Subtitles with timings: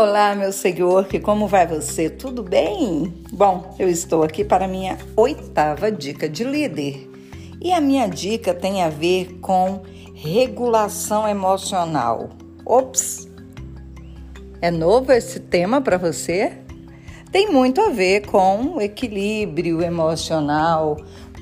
[0.00, 2.08] Olá, meu seguidor, que como vai você?
[2.08, 3.12] Tudo bem?
[3.32, 7.10] Bom, eu estou aqui para a minha oitava dica de líder.
[7.60, 9.82] E a minha dica tem a ver com
[10.14, 12.28] regulação emocional.
[12.64, 13.28] Ops!
[14.62, 16.52] É novo esse tema para você?
[17.32, 20.96] Tem muito a ver com equilíbrio emocional,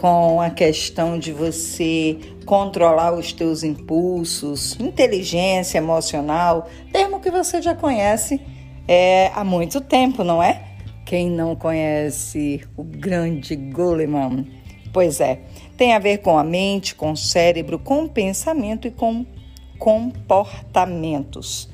[0.00, 7.74] com a questão de você controlar os teus impulsos, inteligência emocional, termo que você já
[7.74, 8.40] conhece
[8.88, 10.64] é, há muito tempo, não é?
[11.04, 14.46] Quem não conhece o grande Goleman?
[14.90, 15.42] Pois é,
[15.76, 19.26] tem a ver com a mente, com o cérebro, com o pensamento e com
[19.78, 21.68] comportamentos.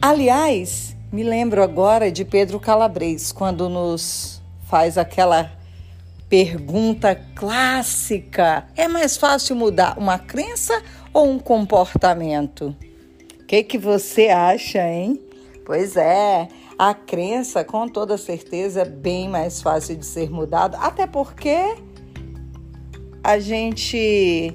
[0.00, 5.57] Aliás, me lembro agora de Pedro Calabres, quando nos faz aquela
[6.28, 10.82] Pergunta clássica: é mais fácil mudar uma crença
[11.12, 12.76] ou um comportamento?
[13.40, 15.18] O que, que você acha, hein?
[15.64, 16.48] Pois é,
[16.78, 21.76] a crença, com toda certeza, é bem mais fácil de ser mudada, até porque
[23.24, 24.54] a gente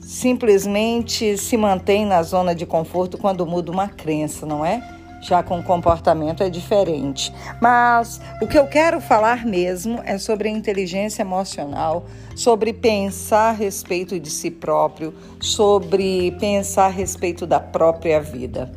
[0.00, 4.93] simplesmente se mantém na zona de conforto quando muda uma crença, não é?
[5.24, 7.32] Já com comportamento é diferente.
[7.60, 12.04] Mas o que eu quero falar mesmo é sobre a inteligência emocional,
[12.36, 18.70] sobre pensar a respeito de si próprio, sobre pensar a respeito da própria vida.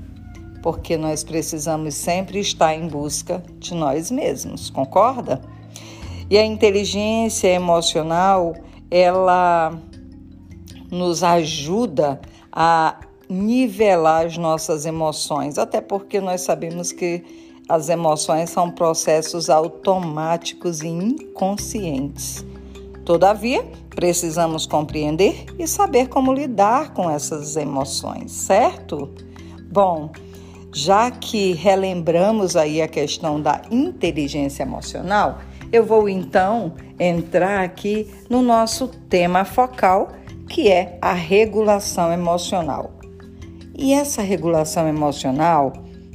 [0.64, 5.42] Porque nós precisamos sempre estar em busca de nós mesmos, concorda?
[6.30, 8.54] E a inteligência emocional,
[8.89, 9.78] ela
[10.89, 12.20] nos ajuda
[12.52, 12.98] a
[13.30, 17.23] nivelar as nossas emoções, até porque nós sabemos que
[17.67, 22.45] as emoções são processos automáticos e inconscientes.
[23.03, 29.09] Todavia, precisamos compreender e saber como lidar com essas emoções, certo?
[29.70, 30.11] Bom,
[30.73, 35.39] já que relembramos aí a questão da inteligência emocional,
[35.71, 40.09] eu vou então entrar aqui no nosso tema focal,
[40.48, 42.96] que é a regulação emocional.
[43.77, 45.71] E essa regulação emocional,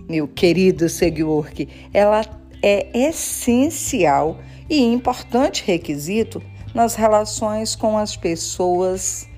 [0.09, 1.49] meu querido seguidor,
[1.95, 2.23] ela
[2.61, 6.43] é essencial e importante requisito
[6.75, 9.29] nas relações com as pessoas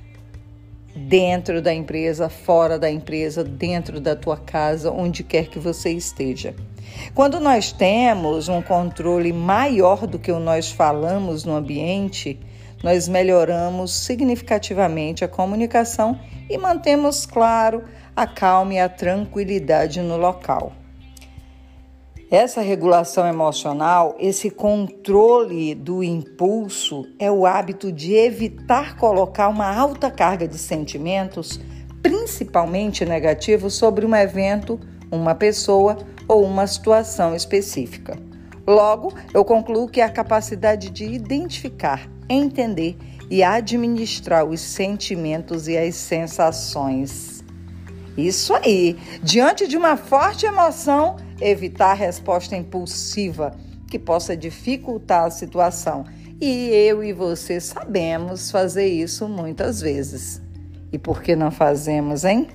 [0.96, 6.54] dentro da empresa, fora da empresa, dentro da tua casa, onde quer que você esteja.
[7.14, 12.38] Quando nós temos um controle maior do que o nós falamos no ambiente,
[12.84, 17.82] nós melhoramos significativamente a comunicação e mantemos claro
[18.14, 20.70] a calma e a tranquilidade no local.
[22.30, 30.10] Essa regulação emocional, esse controle do impulso, é o hábito de evitar colocar uma alta
[30.10, 31.58] carga de sentimentos,
[32.02, 34.78] principalmente negativos, sobre um evento,
[35.10, 35.96] uma pessoa
[36.28, 38.18] ou uma situação específica.
[38.66, 42.96] Logo, eu concluo que a capacidade de identificar, entender
[43.30, 47.34] e administrar os sentimentos e as sensações
[48.16, 48.96] isso aí.
[49.22, 53.56] Diante de uma forte emoção, evitar a resposta impulsiva
[53.88, 56.04] que possa dificultar a situação.
[56.40, 60.40] E eu e você sabemos fazer isso muitas vezes.
[60.92, 62.48] E por que não fazemos, hein?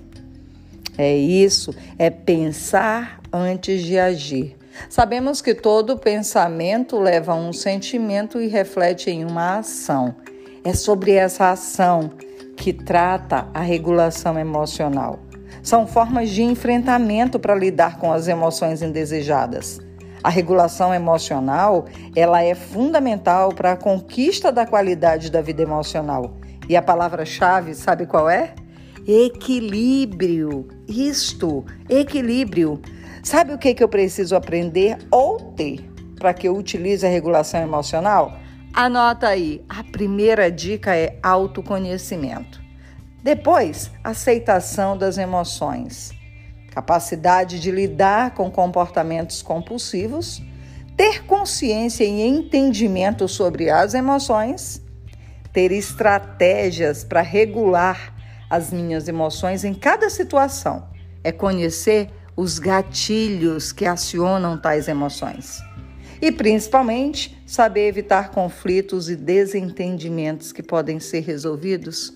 [0.97, 4.59] É isso, é pensar antes de agir.
[4.90, 10.16] Sabemos que todo pensamento leva a um sentimento e reflete em uma ação.
[10.63, 12.12] É sobre essa ação
[12.56, 15.19] que trata a regulação emocional.
[15.63, 19.80] São formas de enfrentamento para lidar com as emoções indesejadas.
[20.22, 26.36] A regulação emocional, ela é fundamental para a conquista da qualidade da vida emocional.
[26.68, 28.53] E a palavra-chave, sabe qual é?
[29.12, 30.68] Equilíbrio.
[30.88, 32.80] Isto, equilíbrio.
[33.24, 35.81] Sabe o que, que eu preciso aprender ou ter
[36.20, 38.38] para que eu utilize a regulação emocional?
[38.72, 39.66] Anota aí.
[39.68, 42.62] A primeira dica é autoconhecimento.
[43.24, 46.12] Depois, aceitação das emoções,
[46.72, 50.39] capacidade de lidar com comportamentos compulsivos,
[50.95, 54.80] ter consciência e entendimento sobre as emoções,
[55.51, 58.19] ter estratégias para regular
[58.50, 60.88] as minhas emoções em cada situação,
[61.24, 65.60] é conhecer os gatilhos que acionam tais emoções.
[66.22, 72.13] E principalmente, saber evitar conflitos e desentendimentos que podem ser resolvidos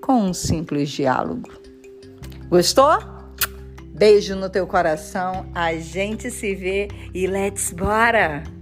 [0.00, 1.50] com um simples diálogo.
[2.48, 2.98] Gostou?
[3.94, 8.57] Beijo no teu coração, a gente se vê e let's bora!